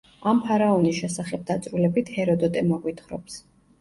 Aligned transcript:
ამ 0.29 0.37
ფარაონის 0.45 1.01
შესახებ 1.01 1.45
დაწვრილებით 1.51 2.11
ჰეროდოტე 2.17 2.65
მოგვითხრობს. 2.71 3.39